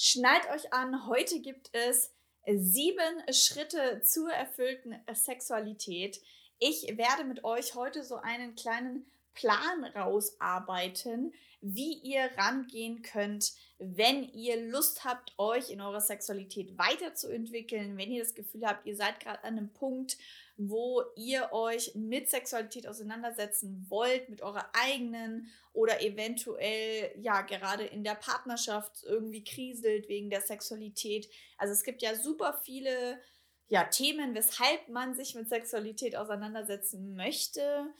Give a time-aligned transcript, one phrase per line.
[0.00, 2.12] Schnallt euch an, heute gibt es
[2.46, 6.20] sieben Schritte zur erfüllten Sexualität.
[6.60, 14.22] Ich werde mit euch heute so einen kleinen Plan rausarbeiten, wie ihr rangehen könnt, wenn
[14.22, 19.18] ihr Lust habt, euch in eurer Sexualität weiterzuentwickeln, wenn ihr das Gefühl habt, ihr seid
[19.18, 20.16] gerade an einem Punkt,
[20.58, 28.02] wo ihr euch mit Sexualität auseinandersetzen wollt, mit eurer eigenen oder eventuell ja gerade in
[28.02, 31.30] der Partnerschaft irgendwie kriselt wegen der Sexualität.
[31.56, 33.20] Also es gibt ja super viele
[33.68, 37.94] ja, Themen, weshalb man sich mit Sexualität auseinandersetzen möchte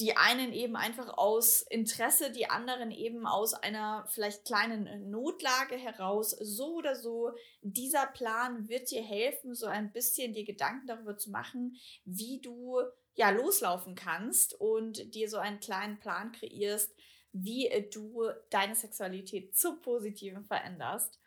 [0.00, 6.30] die einen eben einfach aus Interesse, die anderen eben aus einer vielleicht kleinen Notlage heraus.
[6.30, 11.30] So oder so, dieser Plan wird dir helfen, so ein bisschen dir Gedanken darüber zu
[11.30, 12.80] machen, wie du
[13.14, 16.94] ja loslaufen kannst und dir so einen kleinen Plan kreierst,
[17.32, 21.18] wie du deine Sexualität zum Positiven veränderst.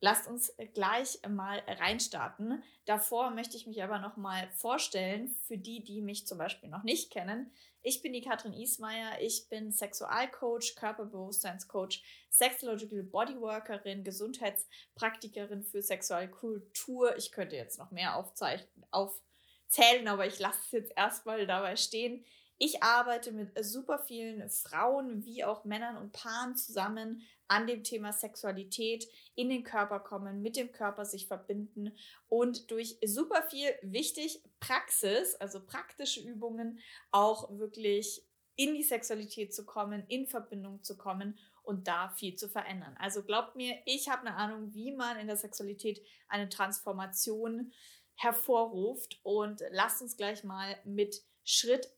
[0.00, 2.62] Lasst uns gleich mal reinstarten.
[2.84, 6.84] Davor möchte ich mich aber noch mal vorstellen für die, die mich zum Beispiel noch
[6.84, 7.50] nicht kennen.
[7.88, 9.18] Ich bin die Katrin Ismaier.
[9.22, 17.16] Ich bin Sexualcoach, Körperbewusstseinscoach, Sexological Bodyworkerin, Gesundheitspraktikerin für Sexualkultur.
[17.16, 22.26] Ich könnte jetzt noch mehr aufzählen, aber ich lasse es jetzt erstmal dabei stehen.
[22.58, 28.12] Ich arbeite mit super vielen Frauen wie auch Männern und Paaren zusammen an dem Thema
[28.12, 29.06] Sexualität,
[29.36, 31.96] in den Körper kommen, mit dem Körper sich verbinden
[32.28, 36.80] und durch super viel wichtig Praxis, also praktische Übungen,
[37.12, 38.22] auch wirklich
[38.56, 42.96] in die Sexualität zu kommen, in Verbindung zu kommen und da viel zu verändern.
[42.98, 47.72] Also glaubt mir, ich habe eine Ahnung, wie man in der Sexualität eine Transformation
[48.16, 51.88] hervorruft und lasst uns gleich mal mit Schritt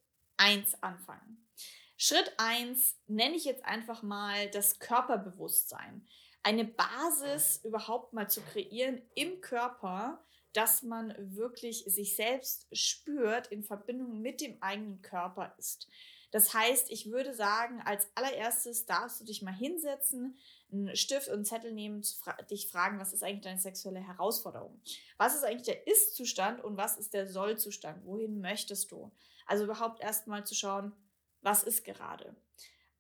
[0.41, 1.47] 1 anfangen.
[1.99, 6.09] Schritt 1 nenne ich jetzt einfach mal das Körperbewusstsein.
[6.43, 10.25] Eine Basis überhaupt mal zu kreieren im Körper,
[10.55, 15.89] dass man wirklich sich selbst spürt, in Verbindung mit dem eigenen Körper ist.
[16.31, 20.39] Das heißt, ich würde sagen, als allererstes darfst du dich mal hinsetzen,
[20.73, 22.03] einen Stift und einen Zettel nehmen,
[22.51, 24.81] dich fragen, was ist eigentlich deine sexuelle Herausforderung?
[25.17, 28.05] Was ist eigentlich der Ist-Zustand und was ist der Soll-Zustand?
[28.05, 29.11] Wohin möchtest du?
[29.47, 30.93] Also überhaupt erstmal zu schauen,
[31.43, 32.35] was ist gerade.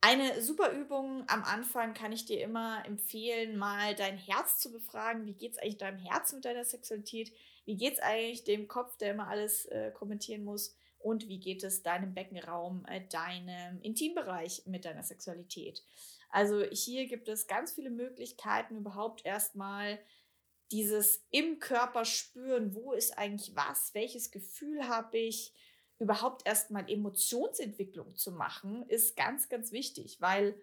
[0.03, 5.27] Eine super Übung am Anfang kann ich dir immer empfehlen, mal dein Herz zu befragen.
[5.27, 7.33] Wie geht es eigentlich deinem Herz mit deiner Sexualität?
[7.67, 10.75] Wie geht es eigentlich dem Kopf, der immer alles äh, kommentieren muss?
[10.99, 15.83] Und wie geht es deinem Beckenraum, äh, deinem Intimbereich mit deiner Sexualität?
[16.31, 19.99] Also hier gibt es ganz viele Möglichkeiten, überhaupt erstmal
[20.71, 25.53] dieses im Körper spüren, wo ist eigentlich was, welches Gefühl habe ich,
[25.99, 30.61] überhaupt erstmal Emotionsentwicklung zu machen, ist ganz, ganz wichtig, weil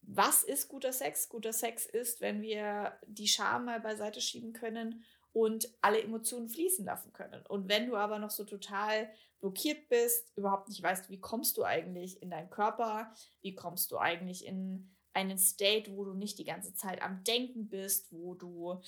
[0.00, 1.28] was ist guter Sex?
[1.28, 5.04] Guter Sex ist, wenn wir die Scham mal beiseite schieben können
[5.38, 7.46] und alle Emotionen fließen lassen können.
[7.46, 11.62] Und wenn du aber noch so total blockiert bist, überhaupt nicht weißt, wie kommst du
[11.62, 16.44] eigentlich in deinen Körper, wie kommst du eigentlich in einen State, wo du nicht die
[16.44, 18.80] ganze Zeit am Denken bist, wo du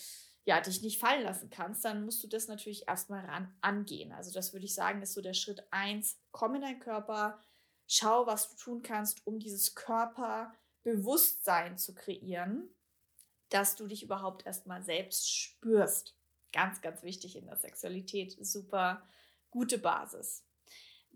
[0.44, 4.10] ja, dich nicht fallen lassen kannst, dann musst du das natürlich erstmal ran angehen.
[4.10, 6.18] Also das würde ich sagen, ist so der Schritt eins.
[6.32, 7.40] Komm in deinen Körper,
[7.86, 12.74] schau, was du tun kannst, um dieses Körperbewusstsein zu kreieren,
[13.50, 16.16] dass du dich überhaupt erstmal selbst spürst.
[16.52, 18.36] Ganz, ganz wichtig in der Sexualität.
[18.44, 19.06] Super
[19.50, 20.44] gute Basis.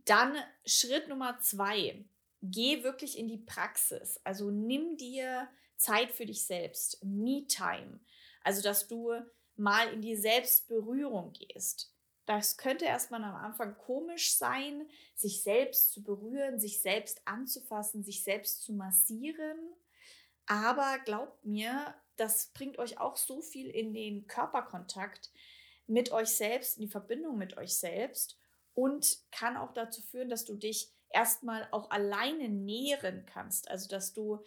[0.04, 0.36] Dann
[0.66, 2.04] Schritt Nummer zwei.
[2.42, 4.20] Geh wirklich in die Praxis.
[4.24, 7.02] Also nimm dir Zeit für dich selbst.
[7.02, 8.00] Me-Time.
[8.42, 9.12] Also, dass du
[9.56, 11.90] mal in die Selbstberührung gehst.
[12.26, 18.24] Das könnte erstmal am Anfang komisch sein, sich selbst zu berühren, sich selbst anzufassen, sich
[18.24, 19.58] selbst zu massieren.
[20.46, 25.30] Aber glaubt mir, das bringt euch auch so viel in den Körperkontakt
[25.86, 28.38] mit euch selbst, in die Verbindung mit euch selbst
[28.74, 33.70] und kann auch dazu führen, dass du dich erstmal auch alleine nähren kannst.
[33.70, 34.42] Also, dass du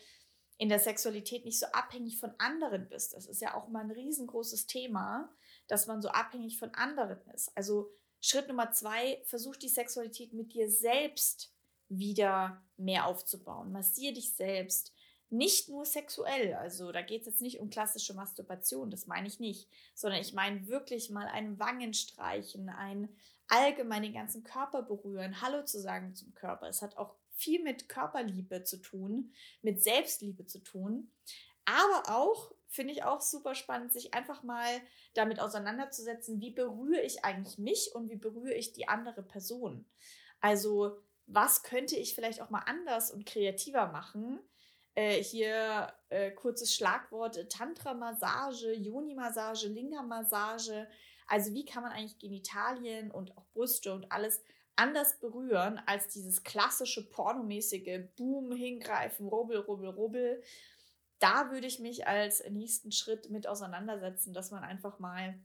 [0.57, 3.13] in der Sexualität nicht so abhängig von anderen bist.
[3.13, 5.31] Das ist ja auch mal ein riesengroßes Thema,
[5.68, 7.56] dass man so abhängig von anderen ist.
[7.56, 11.53] Also Schritt Nummer zwei, versuch die Sexualität mit dir selbst
[11.89, 13.71] wieder mehr aufzubauen.
[13.71, 14.94] Massier dich selbst.
[15.29, 19.39] Nicht nur sexuell, also da geht es jetzt nicht um klassische Masturbation, das meine ich
[19.39, 23.09] nicht, sondern ich meine wirklich mal ein Wangenstreichen, ein
[23.50, 26.68] allgemein den ganzen Körper berühren, Hallo zu sagen zum Körper.
[26.68, 31.12] Es hat auch viel mit Körperliebe zu tun, mit Selbstliebe zu tun.
[31.65, 34.68] Aber auch, finde ich auch super spannend, sich einfach mal
[35.13, 39.85] damit auseinanderzusetzen, wie berühre ich eigentlich mich und wie berühre ich die andere Person.
[40.39, 44.39] Also, was könnte ich vielleicht auch mal anders und kreativer machen,
[44.97, 50.88] Äh, hier äh, kurzes Schlagwort Tantra-Massage, Yoni-Massage, Linga-Massage.
[51.27, 54.41] Also wie kann man eigentlich Genitalien und auch Brüste und alles
[54.75, 60.41] anders berühren als dieses klassische pornomäßige Boom, hingreifen, rubbel, rubbel, rubbel.
[61.19, 65.39] Da würde ich mich als nächsten Schritt mit auseinandersetzen, dass man einfach mal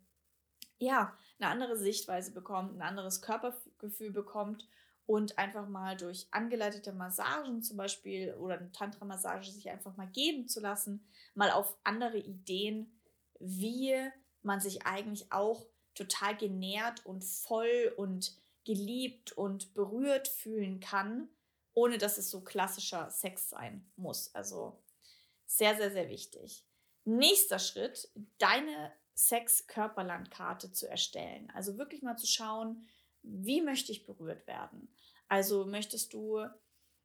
[0.79, 4.67] ja, eine andere Sichtweise bekommt, ein anderes Körpergefühl bekommt
[5.07, 10.49] und einfach mal durch angeleitete Massagen zum Beispiel oder eine Tantra-Massage sich einfach mal geben
[10.49, 12.99] zu lassen, mal auf andere Ideen,
[13.41, 13.95] wie
[14.43, 21.29] man sich eigentlich auch total genährt und voll und geliebt und berührt fühlen kann,
[21.75, 24.35] ohne dass es so klassischer Sex sein muss.
[24.35, 24.79] Also
[25.47, 26.65] sehr, sehr, sehr wichtig.
[27.05, 28.09] Nächster Schritt,
[28.39, 31.51] deine Sex-Körperlandkarte zu erstellen.
[31.55, 32.89] Also wirklich mal zu schauen,
[33.23, 34.89] wie möchte ich berührt werden.
[35.29, 36.45] Also möchtest du,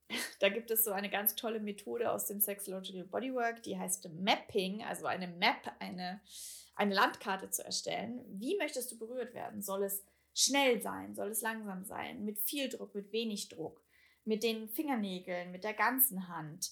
[0.39, 4.83] da gibt es so eine ganz tolle Methode aus dem Sexological Bodywork, die heißt Mapping,
[4.83, 6.21] also eine Map, eine,
[6.75, 8.23] eine Landkarte zu erstellen.
[8.27, 9.61] Wie möchtest du berührt werden?
[9.61, 10.03] Soll es
[10.33, 11.15] schnell sein?
[11.15, 12.25] Soll es langsam sein?
[12.25, 13.83] Mit viel Druck, mit wenig Druck?
[14.25, 16.71] Mit den Fingernägeln, mit der ganzen Hand?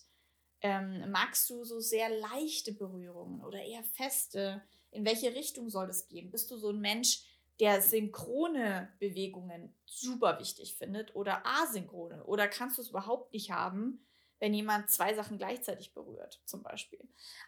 [0.61, 4.61] Ähm, magst du so sehr leichte Berührungen oder eher feste?
[4.91, 6.31] In welche Richtung soll es gehen?
[6.31, 7.23] Bist du so ein Mensch,
[7.59, 12.23] der synchrone Bewegungen super wichtig findet oder asynchrone?
[12.25, 14.05] Oder kannst du es überhaupt nicht haben,
[14.39, 16.99] wenn jemand zwei Sachen gleichzeitig berührt, zum Beispiel?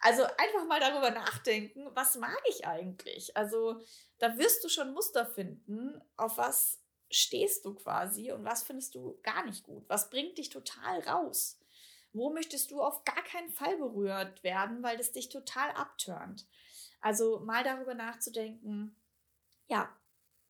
[0.02, 3.36] Also einfach mal darüber nachdenken, was mag ich eigentlich?
[3.36, 3.82] Also
[4.20, 9.20] da wirst du schon Muster finden, auf was stehst du quasi und was findest du
[9.24, 9.84] gar nicht gut?
[9.88, 11.60] Was bringt dich total raus?
[12.14, 16.48] Wo möchtest du auf gar keinen Fall berührt werden, weil das dich total abturnt?
[17.02, 18.96] Also mal darüber nachzudenken,
[19.68, 19.90] ja,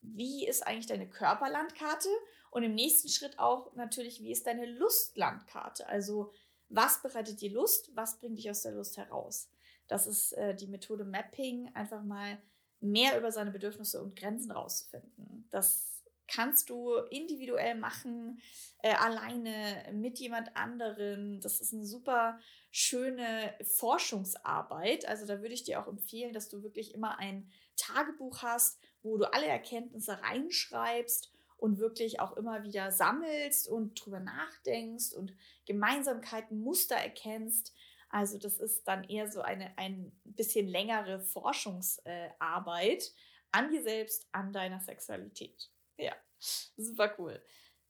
[0.02, 2.10] wie ist eigentlich deine Körperlandkarte?
[2.52, 5.88] Und im nächsten Schritt auch natürlich, wie ist deine Lustlandkarte?
[5.88, 6.32] Also
[6.70, 7.92] was bereitet dir Lust?
[7.96, 9.50] Was bringt dich aus der Lust heraus?
[9.88, 12.38] Das ist äh, die Methode Mapping, einfach mal
[12.80, 15.48] mehr über seine Bedürfnisse und Grenzen rauszufinden.
[15.50, 18.42] Das kannst du individuell machen,
[18.84, 21.40] äh, alleine mit jemand anderen.
[21.40, 25.08] Das ist eine super schöne Forschungsarbeit.
[25.08, 29.18] Also da würde ich dir auch empfehlen, dass du wirklich immer ein Tagebuch hast, wo
[29.18, 35.34] du alle Erkenntnisse reinschreibst und wirklich auch immer wieder sammelst und drüber nachdenkst und
[35.66, 37.74] Gemeinsamkeiten, Muster erkennst.
[38.10, 43.12] Also das ist dann eher so eine ein bisschen längere Forschungsarbeit
[43.52, 45.70] an dir selbst, an deiner Sexualität.
[45.98, 47.42] Ja, super cool.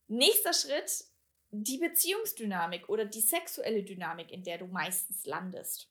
[0.08, 1.06] Nächster Schritt,
[1.52, 5.90] die Beziehungsdynamik oder die sexuelle Dynamik, in der du meistens landest.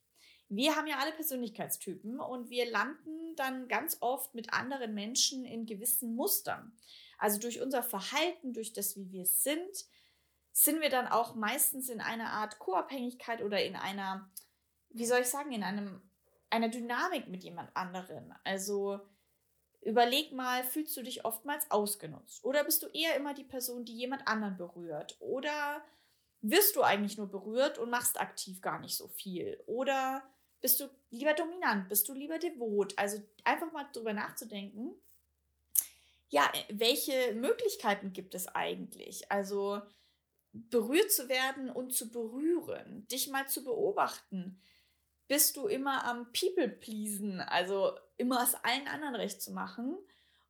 [0.49, 5.67] Wir haben ja alle Persönlichkeitstypen und wir landen dann ganz oft mit anderen Menschen in
[5.67, 6.73] gewissen Mustern.
[7.19, 9.85] Also durch unser Verhalten, durch das, wie wir sind,
[10.53, 14.31] sind wir dann auch meistens in einer Art Co-Abhängigkeit oder in einer,
[14.91, 16.01] wie soll ich sagen, in einem,
[16.49, 18.33] einer Dynamik mit jemand anderen.
[18.45, 19.01] Also
[19.83, 22.45] überleg mal, fühlst du dich oftmals ausgenutzt?
[22.45, 25.17] Oder bist du eher immer die Person, die jemand anderen berührt?
[25.21, 25.85] Oder
[26.41, 29.63] wirst du eigentlich nur berührt und machst aktiv gar nicht so viel?
[29.67, 30.23] Oder
[30.61, 31.89] bist du lieber dominant?
[31.89, 32.97] Bist du lieber devot?
[32.99, 34.95] Also einfach mal drüber nachzudenken.
[36.29, 39.31] Ja, welche Möglichkeiten gibt es eigentlich?
[39.31, 39.81] Also
[40.53, 44.61] berührt zu werden und zu berühren, dich mal zu beobachten.
[45.29, 49.97] Bist du immer am People-Pleasen, also immer es allen anderen recht zu machen?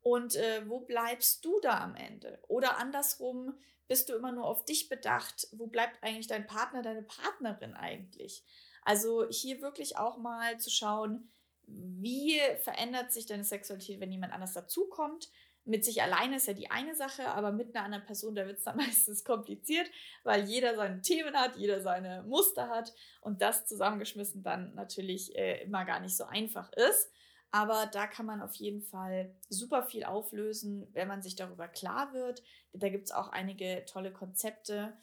[0.03, 2.39] Und äh, wo bleibst du da am Ende?
[2.47, 3.55] Oder andersrum,
[3.89, 5.49] bist du immer nur auf dich bedacht?
[5.53, 8.45] Wo bleibt eigentlich dein Partner, deine Partnerin eigentlich?
[8.87, 11.29] Also hier wirklich auch mal zu schauen,
[11.67, 15.29] wie verändert sich deine Sexualität, wenn jemand anders dazukommt.
[15.65, 18.59] Mit sich alleine ist ja die eine Sache, aber mit einer anderen Person, da wird
[18.59, 19.91] es dann meistens kompliziert,
[20.23, 25.65] weil jeder seine Themen hat, jeder seine Muster hat und das zusammengeschmissen dann natürlich äh,
[25.65, 27.11] immer gar nicht so einfach ist.
[27.51, 32.13] Aber da kann man auf jeden Fall super viel auflösen, wenn man sich darüber klar
[32.13, 32.45] wird.
[32.73, 34.97] Da gibt es auch einige tolle Konzepte,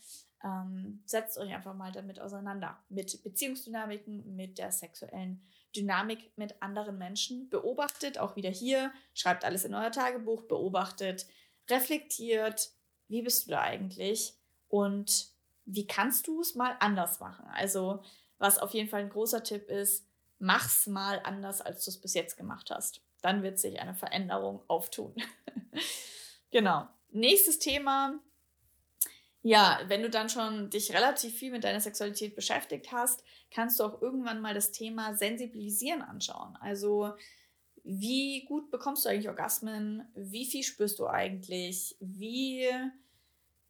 [0.44, 2.78] ähm, setzt euch einfach mal damit auseinander.
[2.90, 5.42] Mit Beziehungsdynamiken, mit der sexuellen
[5.76, 7.50] Dynamik mit anderen Menschen.
[7.50, 11.26] Beobachtet, auch wieder hier, schreibt alles in euer Tagebuch, beobachtet,
[11.70, 12.72] reflektiert,
[13.08, 14.36] wie bist du da eigentlich
[14.68, 15.28] und
[15.66, 17.46] wie kannst du es mal anders machen?
[17.54, 18.04] Also,
[18.38, 20.06] was auf jeden Fall ein großer Tipp ist,
[20.40, 23.02] mach's mal anders, als du es bis jetzt gemacht hast.
[23.22, 25.16] Dann wird sich eine Veränderung auftun.
[26.52, 26.88] genau.
[27.12, 28.20] Nächstes Thema,
[29.44, 33.24] ja, wenn du dann schon dich relativ viel mit deiner Sexualität beschäftigt hast,
[33.54, 36.58] kannst du auch irgendwann mal das Thema Sensibilisieren anschauen.
[36.62, 37.14] Also,
[37.84, 40.08] wie gut bekommst du eigentlich Orgasmen?
[40.16, 41.98] Wie viel spürst du eigentlich?
[42.00, 42.70] Wie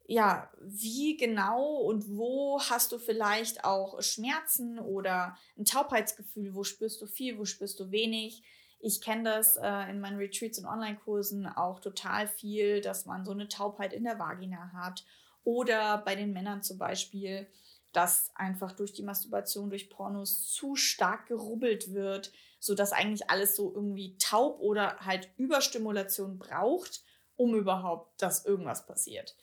[0.06, 6.54] ja, wie genau und wo hast du vielleicht auch Schmerzen oder ein Taubheitsgefühl?
[6.54, 8.42] Wo spürst du viel, wo spürst du wenig?
[8.80, 13.32] Ich kenne das äh, in meinen Retreats und Online-Kursen auch total viel, dass man so
[13.32, 15.04] eine Taubheit in der Vagina hat.
[15.44, 17.46] Oder bei den Männern zum Beispiel,
[17.92, 23.72] dass einfach durch die Masturbation, durch Pornos zu stark gerubbelt wird, sodass eigentlich alles so
[23.72, 27.04] irgendwie taub oder halt Überstimulation braucht,
[27.36, 29.36] um überhaupt, dass irgendwas passiert.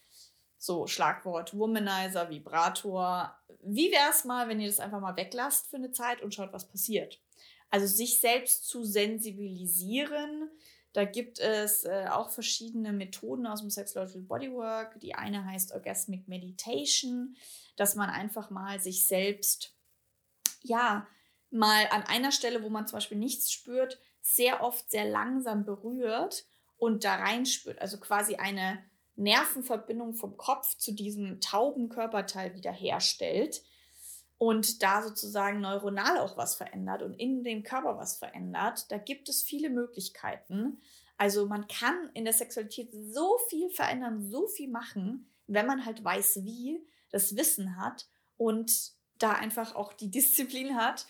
[0.57, 3.35] So, Schlagwort Womanizer, Vibrator.
[3.63, 6.53] Wie wäre es mal, wenn ihr das einfach mal weglasst für eine Zeit und schaut,
[6.53, 7.19] was passiert?
[7.71, 10.51] Also sich selbst zu sensibilisieren.
[10.93, 14.99] Da gibt es äh, auch verschiedene Methoden aus dem Sexological Bodywork.
[14.99, 17.35] Die eine heißt Orgasmic Meditation,
[17.77, 19.73] dass man einfach mal sich selbst,
[20.61, 21.07] ja,
[21.49, 26.45] mal an einer Stelle, wo man zum Beispiel nichts spürt, sehr oft sehr langsam berührt
[26.77, 27.79] und da reinspürt.
[27.79, 28.83] Also quasi eine
[29.15, 33.61] Nervenverbindung vom Kopf zu diesem tauben Körperteil wiederherstellt
[34.41, 38.91] und da sozusagen neuronal auch was verändert und in dem Körper was verändert.
[38.91, 40.81] Da gibt es viele Möglichkeiten.
[41.15, 46.03] Also man kann in der Sexualität so viel verändern, so viel machen, wenn man halt
[46.03, 51.05] weiß, wie, das Wissen hat und da einfach auch die Disziplin hat,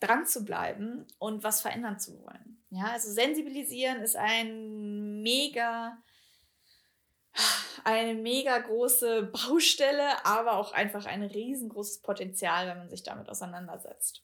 [0.00, 2.60] dran zu bleiben und was verändern zu wollen.
[2.70, 6.02] Ja, also sensibilisieren ist ein mega
[7.84, 14.22] eine mega große Baustelle, aber auch einfach ein riesengroßes Potenzial, wenn man sich damit auseinandersetzt.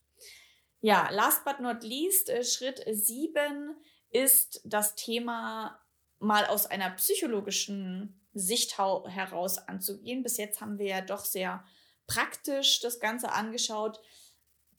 [0.80, 3.76] Ja, last but not least, äh, Schritt 7
[4.10, 5.80] ist das Thema
[6.18, 10.22] mal aus einer psychologischen Sicht heraus anzugehen.
[10.22, 11.64] Bis jetzt haben wir ja doch sehr
[12.06, 14.00] praktisch das Ganze angeschaut,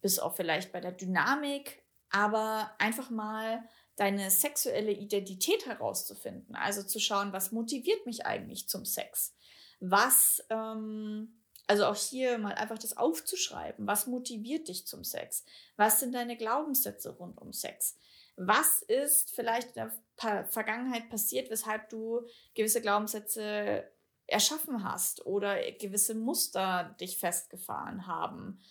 [0.02, 3.64] bis auch vielleicht bei der Dynamik, aber einfach mal
[3.96, 6.56] deine sexuelle Identität herauszufinden.
[6.56, 9.36] Also zu schauen, was motiviert mich eigentlich zum Sex?
[9.80, 13.88] Was, ähm, also auch hier mal einfach das aufzuschreiben.
[13.88, 15.44] Was motiviert dich zum Sex?
[15.78, 17.98] Was sind deine Glaubenssätze rund um Sex?
[18.38, 22.22] Was ist vielleicht in der pa Vergangenheit passiert, weshalb du
[22.56, 23.84] gewisse Glaubenssätze
[24.28, 28.62] erschaffen hast oder gewisse Muster dich festgefahren haben?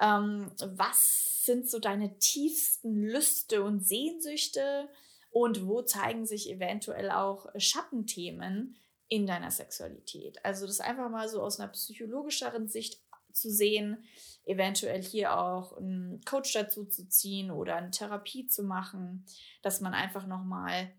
[0.00, 4.88] Ähm, was sind so deine tiefsten Lüste und Sehnsüchte?
[5.30, 8.76] Und wo zeigen sich eventuell auch Schattenthemen
[9.08, 10.44] in deiner Sexualität?
[10.44, 13.00] Also das einfach mal so aus einer psychologischeren Sicht
[13.32, 14.04] zu sehen,
[14.44, 19.26] eventuell hier auch einen Coach dazu zu ziehen oder eine Therapie zu machen,
[19.62, 20.90] dass man einfach nochmal,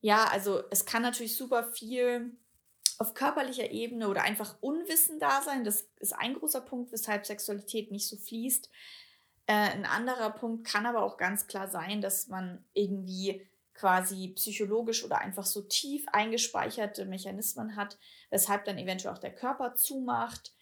[0.00, 2.36] ja, also es kann natürlich super viel
[2.98, 5.64] auf körperlicher Ebene oder einfach Unwissen da sein.
[5.64, 8.70] Das ist ein großer Punkt, weshalb Sexualität nicht so fließt.
[9.46, 15.04] Äh, ein anderer Punkt kann aber auch ganz klar sein, dass man irgendwie quasi psychologisch
[15.04, 17.98] oder einfach so tief eingespeicherte Mechanismen hat,
[18.30, 20.54] weshalb dann eventuell auch der Körper zumacht,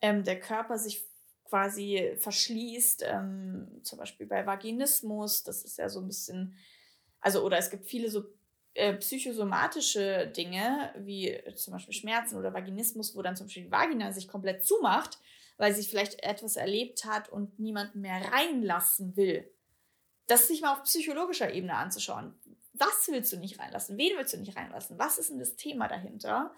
[0.00, 1.08] ähm, der Körper sich
[1.44, 6.56] quasi verschließt, ähm, zum Beispiel bei Vaginismus, das ist ja so ein bisschen,
[7.20, 8.26] also oder es gibt viele so
[8.78, 14.12] äh, psychosomatische Dinge, wie zum Beispiel Schmerzen oder Vaginismus, wo dann zum Beispiel die Vagina
[14.12, 15.18] sich komplett zumacht,
[15.56, 19.50] weil sie vielleicht etwas erlebt hat und niemanden mehr reinlassen will.
[20.26, 22.34] Das sich mal auf psychologischer Ebene anzuschauen.
[22.74, 23.98] Was willst du nicht reinlassen?
[23.98, 24.98] Wen willst du nicht reinlassen?
[24.98, 26.54] Was ist denn das Thema dahinter?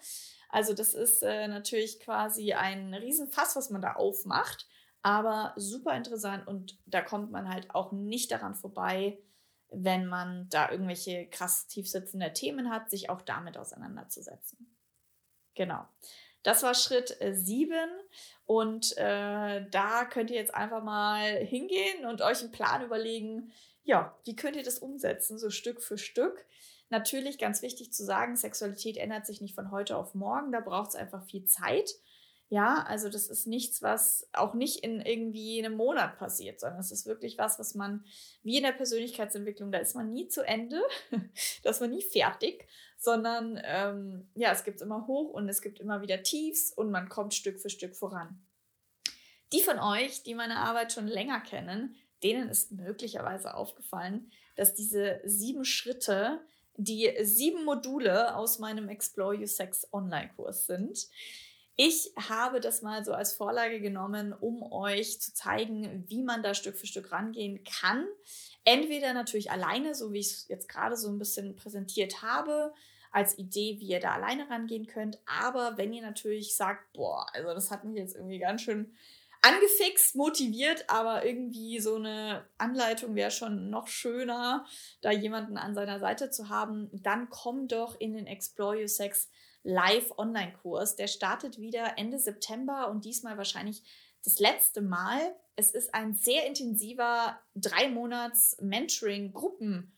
[0.49, 4.67] Also das ist äh, natürlich quasi ein Riesenfass, was man da aufmacht,
[5.01, 9.17] aber super interessant und da kommt man halt auch nicht daran vorbei,
[9.71, 14.75] wenn man da irgendwelche krass tiefsitzende Themen hat, sich auch damit auseinanderzusetzen.
[15.55, 15.85] Genau.
[16.43, 17.87] Das war Schritt 7 äh,
[18.45, 23.51] und äh, da könnt ihr jetzt einfach mal hingehen und euch einen Plan überlegen,
[23.83, 26.45] ja, wie könnt ihr das umsetzen, so Stück für Stück.
[26.89, 30.89] Natürlich ganz wichtig zu sagen, Sexualität ändert sich nicht von heute auf morgen, da braucht
[30.89, 31.91] es einfach viel Zeit.
[32.51, 36.91] Ja, also das ist nichts, was auch nicht in irgendwie einem Monat passiert, sondern es
[36.91, 38.03] ist wirklich was, was man,
[38.43, 40.81] wie in der Persönlichkeitsentwicklung, da ist man nie zu Ende,
[41.63, 42.67] da ist man nie fertig,
[42.97, 47.07] sondern ähm, ja, es gibt immer hoch und es gibt immer wieder Tiefs und man
[47.07, 48.45] kommt Stück für Stück voran.
[49.53, 55.21] Die von euch, die meine Arbeit schon länger kennen, denen ist möglicherweise aufgefallen, dass diese
[55.23, 56.41] sieben Schritte
[56.75, 61.07] die sieben Module aus meinem Explore Your Sex Online-Kurs sind.
[61.83, 66.53] Ich habe das mal so als Vorlage genommen, um euch zu zeigen, wie man da
[66.53, 68.05] Stück für Stück rangehen kann.
[68.63, 72.71] Entweder natürlich alleine, so wie ich es jetzt gerade so ein bisschen präsentiert habe,
[73.11, 75.17] als Idee, wie ihr da alleine rangehen könnt.
[75.25, 78.93] Aber wenn ihr natürlich sagt, boah, also das hat mich jetzt irgendwie ganz schön
[79.41, 84.67] angefixt, motiviert, aber irgendwie so eine Anleitung wäre schon noch schöner,
[85.01, 89.29] da jemanden an seiner Seite zu haben, dann komm doch in den Explore Your Sex
[89.63, 90.95] Live-Online-Kurs.
[90.95, 93.83] Der startet wieder Ende September und diesmal wahrscheinlich
[94.23, 95.35] das letzte Mal.
[95.55, 99.97] Es ist ein sehr intensiver drei Monats Mentoring-Gruppen.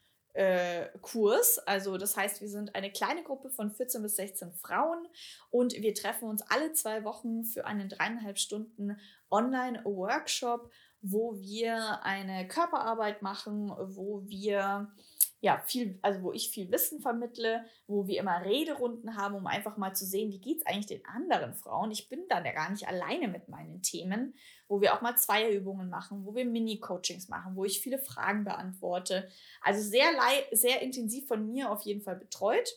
[1.02, 1.60] Kurs.
[1.60, 5.08] Also das heißt, wir sind eine kleine Gruppe von 14 bis 16 Frauen
[5.52, 10.72] und wir treffen uns alle zwei Wochen für einen dreieinhalb Stunden Online-Workshop,
[11.04, 14.92] wo wir eine Körperarbeit machen, wo wir
[15.44, 19.76] ja, viel, also wo ich viel Wissen vermittle, wo wir immer Rederunden haben, um einfach
[19.76, 21.92] mal zu sehen, wie geht es eigentlich den anderen Frauen.
[21.92, 24.36] Ich bin dann ja gar nicht alleine mit meinen Themen,
[24.70, 29.28] wo wir auch mal Zweierübungen machen, wo wir Mini-Coachings machen, wo ich viele Fragen beantworte.
[29.60, 30.12] Also sehr,
[30.54, 32.70] sehr intensiv von mir auf jeden Fall betreut.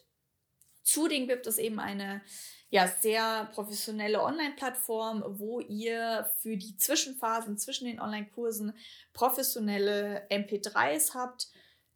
[0.83, 2.21] Zudem gibt es eben eine
[2.69, 8.77] ja, sehr professionelle Online-Plattform, wo ihr für die Zwischenphasen zwischen den Online-Kursen
[9.13, 11.47] professionelle MP3s habt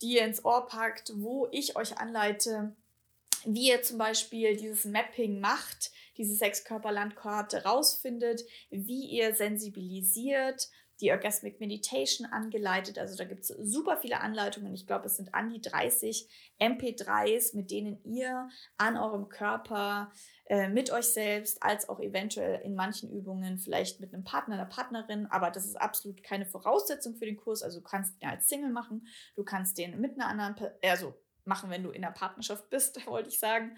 [0.02, 2.74] die ihr ins Ohr packt, wo ich euch anleite,
[3.44, 10.68] wie ihr zum Beispiel dieses Mapping macht, diese Sechskörperlandkarte rausfindet, wie ihr sensibilisiert,
[11.00, 12.98] die Orgasmic Meditation angeleitet.
[12.98, 14.74] Also da gibt es super viele Anleitungen.
[14.74, 16.28] Ich glaube, es sind an die 30
[16.60, 20.12] MP3s, mit denen ihr an eurem Körper
[20.46, 24.66] äh, mit euch selbst, als auch eventuell in manchen Übungen vielleicht mit einem Partner, einer
[24.66, 25.26] Partnerin.
[25.26, 27.62] Aber das ist absolut keine Voraussetzung für den Kurs.
[27.62, 31.14] Also du kannst ihn als Single machen, du kannst den mit einer anderen, also
[31.50, 33.76] machen, wenn du in der Partnerschaft bist, wollte ich sagen.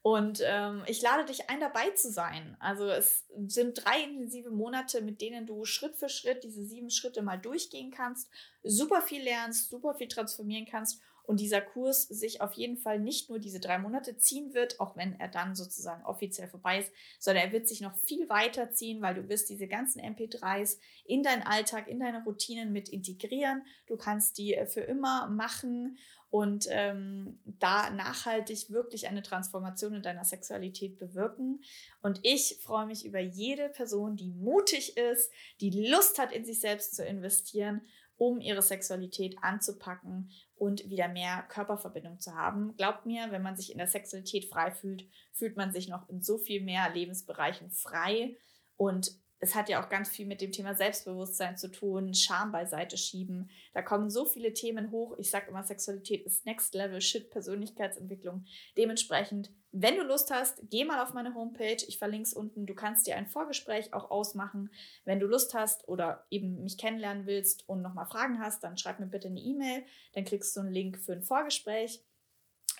[0.00, 2.56] Und ähm, ich lade dich ein, dabei zu sein.
[2.60, 7.20] Also es sind drei intensive Monate, mit denen du Schritt für Schritt diese sieben Schritte
[7.20, 8.30] mal durchgehen kannst,
[8.62, 13.28] super viel lernst, super viel transformieren kannst und dieser Kurs sich auf jeden Fall nicht
[13.28, 17.44] nur diese drei Monate ziehen wird, auch wenn er dann sozusagen offiziell vorbei ist, sondern
[17.44, 21.42] er wird sich noch viel weiter ziehen, weil du wirst diese ganzen MP3s in deinen
[21.42, 23.62] Alltag, in deine Routinen mit integrieren.
[23.86, 25.98] Du kannst die für immer machen
[26.30, 31.60] und ähm, da nachhaltig wirklich eine Transformation in deiner Sexualität bewirken.
[32.00, 35.30] Und ich freue mich über jede Person, die mutig ist,
[35.60, 37.82] die Lust hat, in sich selbst zu investieren,
[38.16, 42.76] um ihre Sexualität anzupacken und wieder mehr Körperverbindung zu haben.
[42.76, 46.22] Glaubt mir, wenn man sich in der Sexualität frei fühlt, fühlt man sich noch in
[46.22, 48.36] so viel mehr Lebensbereichen frei
[48.76, 52.96] und es hat ja auch ganz viel mit dem Thema Selbstbewusstsein zu tun, Scham beiseite
[52.96, 53.50] schieben.
[53.72, 55.16] Da kommen so viele Themen hoch.
[55.18, 58.44] Ich sage immer, Sexualität ist Next Level Shit, Persönlichkeitsentwicklung.
[58.76, 61.84] Dementsprechend, wenn du Lust hast, geh mal auf meine Homepage.
[61.86, 62.66] Ich verlinke es unten.
[62.66, 64.70] Du kannst dir ein Vorgespräch auch ausmachen.
[65.04, 68.98] Wenn du Lust hast oder eben mich kennenlernen willst und nochmal Fragen hast, dann schreib
[68.98, 69.84] mir bitte eine E-Mail.
[70.14, 72.02] Dann kriegst du einen Link für ein Vorgespräch.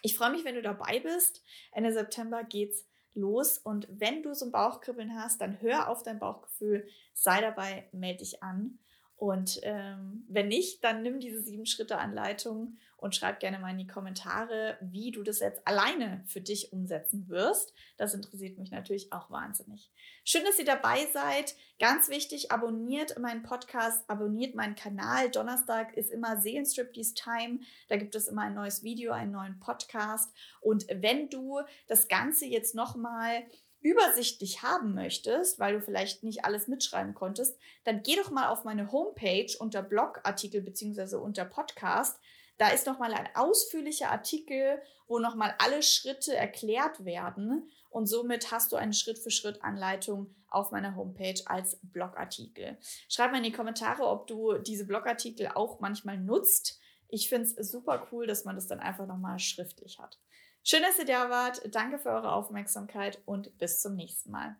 [0.02, 1.42] Ich freue mich, wenn du dabei bist.
[1.72, 2.84] Ende September geht's
[3.14, 3.58] los.
[3.58, 8.18] Und wenn du so ein Bauchkribbeln hast, dann hör auf dein Bauchgefühl, sei dabei, melde
[8.18, 8.78] dich an.
[9.18, 13.78] Und ähm, wenn nicht, dann nimm diese sieben Schritte Anleitung und schreib gerne mal in
[13.78, 17.74] die Kommentare, wie du das jetzt alleine für dich umsetzen wirst.
[17.96, 19.90] Das interessiert mich natürlich auch wahnsinnig.
[20.24, 21.56] Schön, dass ihr dabei seid.
[21.80, 25.30] Ganz wichtig, abonniert meinen Podcast, abonniert meinen Kanal.
[25.32, 27.58] Donnerstag ist immer Seelenstriptease Time.
[27.88, 30.32] Da gibt es immer ein neues Video, einen neuen Podcast.
[30.60, 33.42] Und wenn du das Ganze jetzt nochmal
[33.80, 38.64] übersichtlich haben möchtest, weil du vielleicht nicht alles mitschreiben konntest, dann geh doch mal auf
[38.64, 41.16] meine Homepage unter Blogartikel bzw.
[41.16, 42.18] unter Podcast.
[42.58, 47.70] Da ist nochmal ein ausführlicher Artikel, wo nochmal alle Schritte erklärt werden.
[47.90, 52.78] Und somit hast du eine Schritt-für-Schritt-Anleitung auf meiner Homepage als Blogartikel.
[53.08, 56.80] Schreib mal in die Kommentare, ob du diese Blogartikel auch manchmal nutzt.
[57.08, 60.18] Ich finde es super cool, dass man das dann einfach nochmal schriftlich hat.
[60.62, 61.62] Schön, dass ihr da wart.
[61.74, 64.56] Danke für eure Aufmerksamkeit und bis zum nächsten Mal.